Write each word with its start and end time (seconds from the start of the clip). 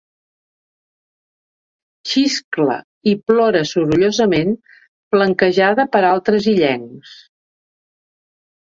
Xiscla 2.13 2.79
i 3.13 3.15
plora 3.27 3.63
sorollosament, 3.75 4.59
flanquejada 5.15 5.89
per 5.97 6.05
altres 6.17 6.53
illencs. 6.59 7.17